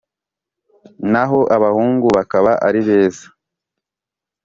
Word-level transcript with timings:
naho 1.11 1.39
abahungu 1.55 2.07
bakaba 2.17 2.51
ari 2.67 2.79
beza 2.87 3.25